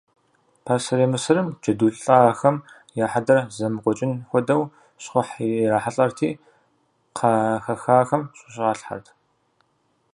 Пасэрей 0.65 1.09
Мысырым 1.11 1.47
джэду 1.61 1.87
лӏахэм 1.95 2.57
я 3.03 3.07
хьэдэр 3.11 3.39
зэмыкӏуэкӏын 3.55 4.13
хуэдэу 4.29 4.63
щхъухь 5.03 5.35
ирахьэлӏэрти 5.63 6.29
кхъэ 7.15 7.33
хэхахэм 7.63 8.23
щыщӏалъхэрт. 8.37 9.07